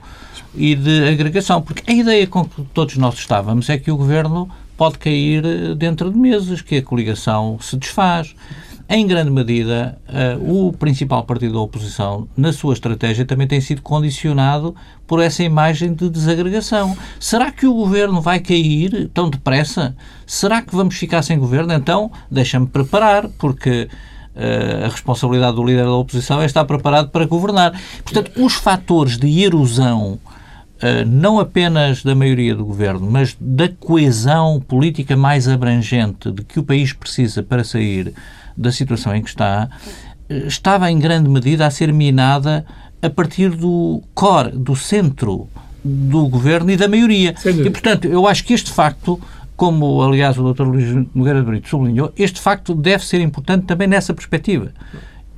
[0.58, 1.62] E de agregação.
[1.62, 6.10] Porque a ideia com que todos nós estávamos é que o governo pode cair dentro
[6.10, 8.34] de meses, que a coligação se desfaz.
[8.90, 13.82] Em grande medida, uh, o principal partido da oposição, na sua estratégia, também tem sido
[13.82, 14.74] condicionado
[15.06, 16.96] por essa imagem de desagregação.
[17.20, 19.94] Será que o governo vai cair tão depressa?
[20.26, 21.74] Será que vamos ficar sem governo?
[21.74, 23.88] Então, deixa-me preparar, porque
[24.38, 27.72] Uh, a responsabilidade do líder da oposição é estar preparado para governar.
[28.04, 30.16] Portanto, os fatores de erosão,
[31.06, 36.62] não apenas da maioria do governo, mas da coesão política mais abrangente de que o
[36.62, 38.12] país precisa para sair
[38.56, 39.68] da situação em que está,
[40.30, 42.64] uh, estava em grande medida a ser minada
[43.00, 45.48] a partir do core, do centro
[45.84, 47.34] do governo e da maioria.
[47.66, 49.20] E, portanto, eu acho que este facto
[49.58, 50.62] como aliás o Dr.
[50.62, 54.72] Luís Nogueira de Brito sublinhou, este facto deve ser importante também nessa perspectiva.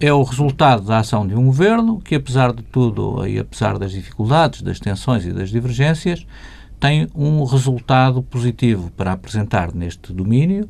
[0.01, 3.93] É o resultado da ação de um governo que, apesar de tudo e apesar das
[3.93, 6.27] dificuldades, das tensões e das divergências,
[6.81, 10.67] tem um resultado positivo para apresentar neste domínio,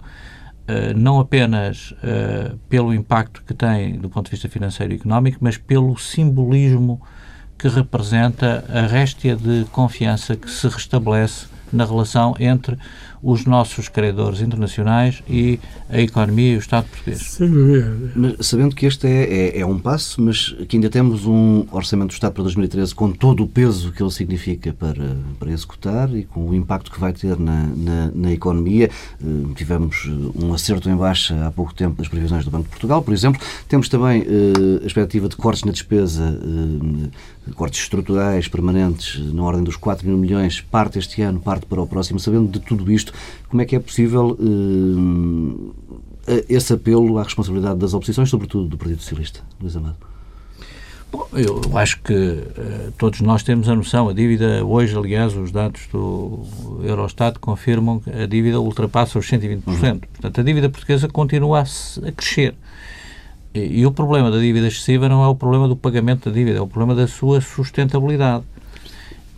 [0.67, 5.39] eh, não apenas eh, pelo impacto que tem do ponto de vista financeiro e económico,
[5.41, 7.01] mas pelo simbolismo
[7.57, 12.77] que representa a réstia de confiança que se restabelece na relação entre
[13.23, 17.21] os nossos credores internacionais e a economia e o Estado português.
[17.21, 18.13] Sem dúvida.
[18.15, 22.09] Mas, sabendo que este é, é, é, um passo, mas que ainda temos um Orçamento
[22.09, 26.25] do Estado para 2013 com todo o peso que ele significa para, para executar e
[26.25, 28.91] com o impacto que vai ter na, na, na economia.
[29.21, 32.71] Uh, tivemos eh, um acerto em baixa há pouco tempo das previsões do Banco de
[32.71, 33.41] Portugal, por exemplo.
[33.69, 37.11] Temos também uh, a expectativa de cortes na despesa, uh,
[37.55, 41.87] cortes estruturais permanentes na ordem dos 4 mil milhões, parte este ano, parte para o
[41.87, 42.21] próximo.
[42.21, 43.10] Sabendo de tudo isto,
[43.49, 45.75] como é que é possível uh,
[46.49, 49.97] esse apelo à responsabilidade das oposições, sobretudo do Partido Socialista, Luís Amado?
[51.13, 55.51] Bom, eu acho que uh, todos nós temos a noção, a dívida, hoje, aliás, os
[55.51, 56.45] dados do
[56.85, 59.67] Eurostat confirmam que a dívida ultrapassa os 120%.
[59.67, 59.99] Uhum.
[59.99, 62.55] Portanto, a dívida portuguesa continua a, a crescer.
[63.53, 66.59] E, e, o problema da dívida excessiva não é o problema do pagamento da dívida,
[66.59, 68.45] é o problema da sua sustentabilidade.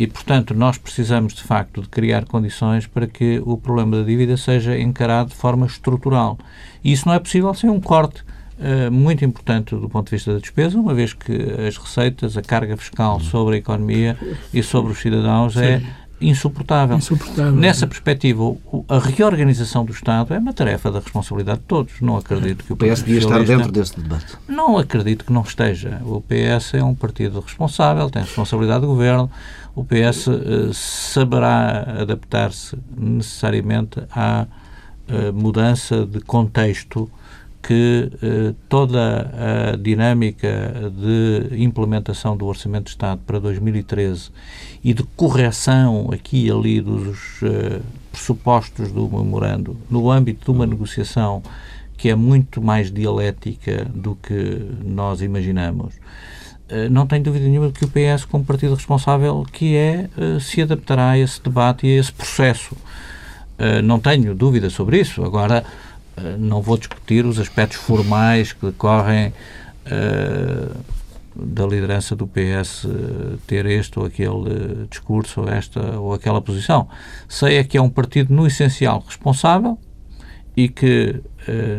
[0.02, 4.36] E, portanto, nós precisamos, de facto, de criar condições para que o problema da dívida
[4.36, 6.36] seja encarado de forma estrutural.
[6.82, 8.22] E isso não é possível sem um corte
[8.58, 11.32] uh, muito importante do ponto de vista da despesa, uma vez que
[11.68, 14.18] as receitas, a carga fiscal sobre a economia
[14.52, 15.86] e sobre os cidadãos é Sim.
[15.86, 16.96] é insuportável.
[16.96, 17.52] insuportável.
[17.52, 18.56] Nessa perspectiva,
[18.88, 22.00] a reorganização do Estado é uma tarefa da responsabilidade de todos.
[22.00, 24.36] Não acredito que o PS devia estar dentro desse debate.
[24.48, 26.00] Não acredito que não esteja.
[26.04, 29.30] O PS é um partido responsável, tem responsabilidade de governo.
[29.74, 34.46] O PS uh, eh, saberá adaptar-se necessariamente à
[35.08, 37.10] uh, mudança de contexto
[37.62, 44.30] que eh, toda a dinâmica de implementação do Orçamento de Estado para 2013
[44.82, 47.38] e de correção aqui e ali dos
[48.10, 51.40] pressupostos do memorando no âmbito de uma negociação
[51.96, 55.94] que é muito mais dialética do que nós imaginamos,
[56.90, 60.62] não tenho dúvida nenhuma de que o PS, como partido responsável que é, eh, se
[60.62, 62.76] adaptará a esse debate e a esse processo.
[63.58, 65.22] Eh, não tenho dúvida sobre isso.
[65.22, 65.64] Agora,
[66.16, 69.32] eh, não vou discutir os aspectos formais que decorrem
[71.34, 72.86] da liderança do PS
[73.48, 76.88] ter este ou aquele discurso ou esta ou aquela posição.
[77.28, 79.76] Sei é que é um partido no essencial responsável
[80.56, 81.20] e que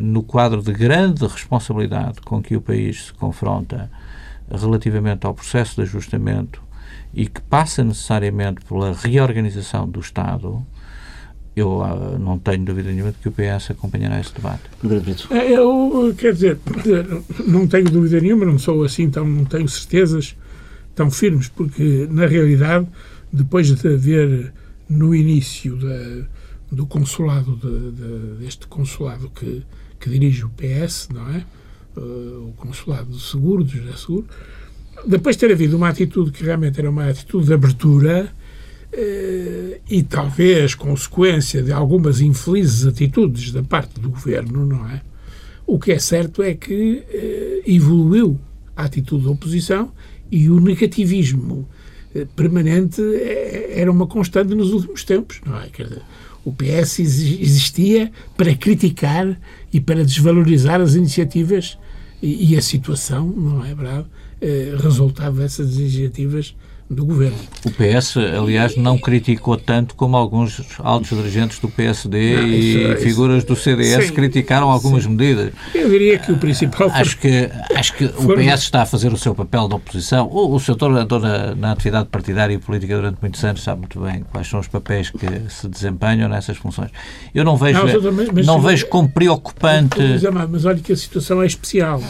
[0.02, 3.90] no quadro de grande responsabilidade com que o país se confronta
[4.50, 6.62] relativamente ao processo de ajustamento
[7.14, 10.66] e que passa necessariamente pela reorganização do Estado,
[11.56, 14.64] eu uh, não tenho dúvida nenhuma de que o PS acompanhará esse debate.
[15.32, 16.58] É, eu, quer dizer,
[17.46, 20.36] não tenho dúvida nenhuma, não sou assim, tão, não tenho certezas
[20.96, 22.88] tão firmes, porque, na realidade,
[23.32, 24.52] depois de haver,
[24.90, 26.28] no início da,
[26.72, 29.64] do consulado, de, de, deste consulado que,
[30.00, 31.46] que dirige o PS, não é?
[31.96, 34.26] Uh, o consulado de seguro, do José Seguro,
[35.06, 38.34] depois de ter havido uma atitude que realmente era uma atitude de abertura,
[38.96, 45.02] eh, e talvez consequência de algumas infelizes atitudes da parte do governo, não é?
[45.66, 48.40] O que é certo é que eh, evoluiu
[48.76, 49.92] a atitude da oposição
[50.32, 51.68] e o negativismo
[52.14, 53.02] eh, permanente
[53.72, 55.70] era uma constante nos últimos tempos, não é?
[55.70, 56.02] Quer dizer,
[56.46, 59.40] o PS existia para criticar
[59.72, 61.80] e para desvalorizar as iniciativas
[62.26, 64.08] e, a situação, não é verdade?
[64.82, 66.56] Resultado dessas iniciativas
[66.90, 67.38] do governo.
[67.66, 72.94] O PS, aliás, não criticou tanto como alguns altos dirigentes do PSD não, isso, e
[72.94, 75.10] isso, figuras do CDS sim, criticaram algumas sim.
[75.10, 75.54] medidas.
[75.74, 76.90] Eu diria que o principal.
[76.92, 80.28] Acho que, acho que o PS está a fazer o seu papel de oposição.
[80.28, 84.00] O, o senhor andou na, na atividade partidária e política durante muitos anos, sabe muito
[84.00, 86.92] bem quais são os papéis que se desempenham nessas funções.
[87.34, 89.98] Eu não vejo, não, mas, mas, não vejo como preocupante.
[90.00, 92.02] Mas, mas olha que a situação é especial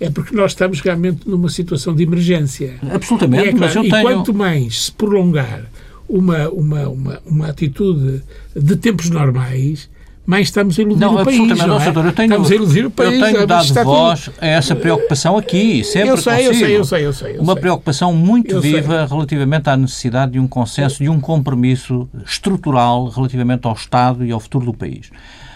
[0.00, 2.74] é porque nós estamos realmente numa situação de emergência.
[2.92, 4.02] Absolutamente, e, é claro, mas eu e tenho...
[4.02, 5.64] quanto mais se prolongar
[6.08, 8.22] uma, uma, uma, uma atitude
[8.54, 9.88] de tempos normais,
[10.26, 11.38] mais estamos a iludir não, o país.
[11.38, 11.88] Não, não é?
[11.88, 13.20] eu tenho, estamos a iludir o país.
[13.20, 14.34] Eu tenho dado voz tudo...
[14.40, 17.52] a essa preocupação aqui, sempre eu sei, eu sei, eu sei, eu sei, eu Uma
[17.52, 17.60] sei.
[17.60, 19.16] preocupação muito eu viva sei.
[19.16, 24.40] relativamente à necessidade de um consenso, de um compromisso estrutural relativamente ao Estado e ao
[24.40, 25.10] futuro do país.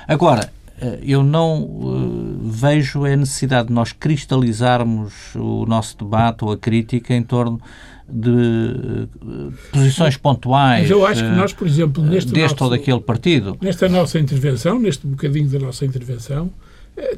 [0.06, 0.52] Agora,
[1.02, 7.14] eu não uh, vejo a necessidade de nós cristalizarmos o nosso debate ou a crítica
[7.14, 7.60] em torno
[8.08, 10.82] de uh, posições pontuais.
[10.82, 13.56] Mas eu acho que nós, por exemplo, neste deste nosso, ou daquele partido.
[13.60, 16.50] Nesta nossa intervenção, neste bocadinho da nossa intervenção,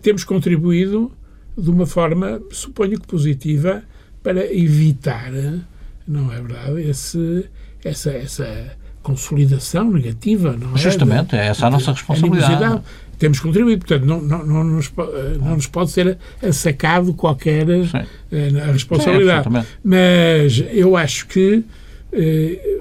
[0.02, 1.12] temos contribuído
[1.56, 3.82] de uma forma, suponho que positiva,
[4.22, 5.30] para evitar,
[6.06, 7.46] não é verdade, esse,
[7.84, 10.78] essa, essa consolidação negativa, não é?
[10.78, 12.82] Justamente, é essa a nossa responsabilidade
[13.22, 13.86] temos contribuído.
[13.86, 14.92] Portanto, não, não, não, nos,
[15.40, 16.18] não nos pode ser
[16.52, 17.66] sacado qualquer.
[17.70, 19.48] Eh, a responsabilidade.
[19.48, 21.62] Sim, Mas eu acho que
[22.12, 22.80] eh,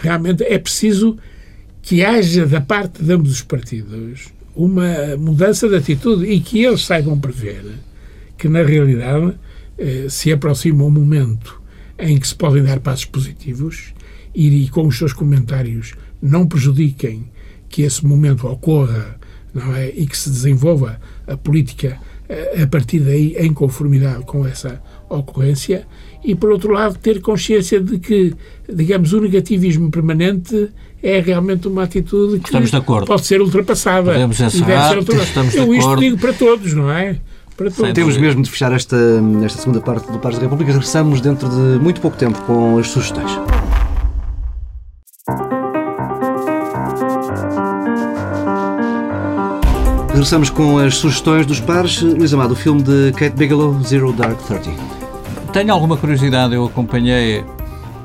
[0.00, 1.16] realmente é preciso
[1.80, 6.84] que haja da parte de ambos os partidos uma mudança de atitude e que eles
[6.84, 7.64] saibam prever
[8.36, 9.34] que, na realidade,
[9.78, 11.62] eh, se aproxima um momento
[11.98, 13.94] em que se podem dar passos positivos
[14.34, 17.30] e, e com os seus comentários não prejudiquem
[17.68, 19.21] que esse momento ocorra
[19.54, 19.88] não é?
[19.88, 21.98] e que se desenvolva a política
[22.28, 25.86] eh, a partir daí em conformidade com essa ocorrência
[26.24, 28.34] e, por outro lado, ter consciência de que,
[28.72, 30.70] digamos, o negativismo permanente
[31.02, 32.50] é realmente uma atitude que
[33.06, 34.12] pode ser ultrapassada.
[34.12, 35.48] Podemos encerrar, ser ultrapassada.
[35.48, 37.16] estamos Eu isto digo para todos, não é?
[37.56, 37.92] Para todos.
[37.92, 38.96] Temos mesmo de fechar esta,
[39.44, 40.72] esta segunda parte do Pares da República.
[40.72, 43.32] Regressamos dentro de muito pouco tempo com as sugestões.
[50.12, 52.02] Regressamos com as sugestões dos pares.
[52.02, 54.70] Luís Amado, o filme de Kate Bigelow, Zero Dark Thirty.
[55.54, 57.42] Tenho alguma curiosidade, eu acompanhei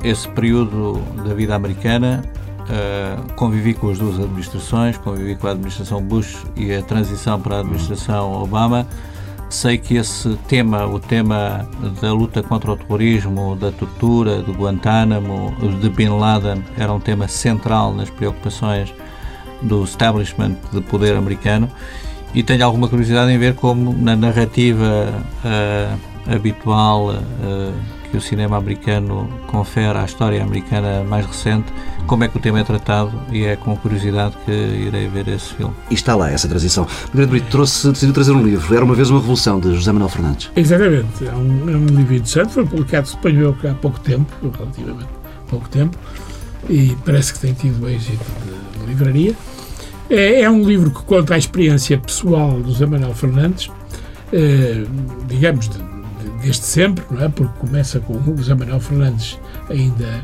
[0.01, 2.24] esse período da vida americana,
[2.62, 7.58] uh, convivi com as duas administrações, convivi com a administração Bush e a transição para
[7.58, 8.88] a administração Obama.
[9.49, 11.68] Sei que esse tema, o tema
[12.01, 17.28] da luta contra o terrorismo, da tortura, do Guantánamo, de Bin Laden, era um tema
[17.28, 18.93] central nas preocupações
[19.62, 21.70] do establishment de poder americano
[22.34, 27.74] e tenho alguma curiosidade em ver como na narrativa uh, habitual uh,
[28.12, 31.66] que o cinema americano confere à história americana mais recente,
[32.05, 35.53] como é que o tema é tratado e é com curiosidade que irei ver esse
[35.53, 35.74] filme.
[35.89, 36.88] E está lá essa transição.
[37.10, 39.91] O Grande Brito trouxe, decidiu trazer um livro, Era uma vez uma revolução, de José
[39.91, 40.49] Manuel Fernandes.
[40.55, 45.18] Exatamente, é um, é um livro interessante, foi publicado, suponho eu, há pouco tempo, relativamente
[45.49, 45.97] pouco tempo,
[46.70, 49.34] e parece que tem tido êxito de, de livraria.
[50.10, 53.70] É, é, um livro que conta a experiência pessoal do José Manuel Fernandes,
[54.32, 54.86] eh,
[55.28, 55.78] digamos, de,
[56.41, 57.28] desde sempre, não é?
[57.28, 59.38] Porque começa com o José Manuel Fernandes
[59.70, 60.24] ainda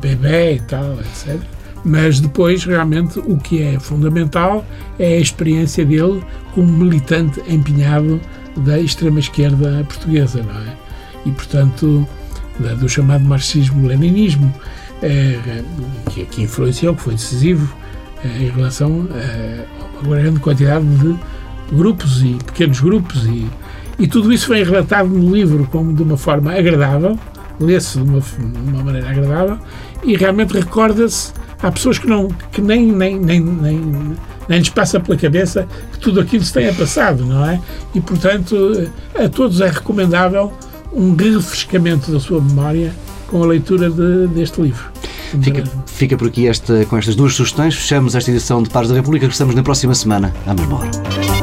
[0.00, 1.40] bebê e tal, etc.
[1.84, 4.64] Mas depois, realmente, o que é fundamental
[4.98, 6.22] é a experiência dele
[6.54, 8.20] como militante empenhado
[8.56, 10.76] da extrema-esquerda portuguesa, não é?
[11.26, 12.06] E, portanto,
[12.78, 14.52] do chamado marxismo-leninismo,
[15.06, 15.64] é,
[16.10, 17.74] que, que influenciou, que foi decisivo
[18.24, 21.14] é, em relação a uma grande quantidade de
[21.72, 23.48] grupos e pequenos grupos e
[23.98, 27.18] e tudo isso vem relatado no livro como de uma forma agradável,
[27.60, 29.58] lê-se de uma, de uma maneira agradável
[30.02, 31.32] e realmente recorda-se.
[31.62, 34.16] Há pessoas que, não, que nem, nem, nem, nem,
[34.48, 37.60] nem lhes passa pela cabeça que tudo aquilo se tenha passado, não é?
[37.94, 40.52] E, portanto, a todos é recomendável
[40.92, 42.92] um refrescamento da sua memória
[43.28, 44.84] com a leitura de, deste livro.
[45.42, 47.74] Fica, fica por aqui esta, com estas duas sugestões.
[47.74, 49.26] Fechamos esta edição de Pares da República.
[49.26, 51.33] Regressamos na próxima semana, mesma hora.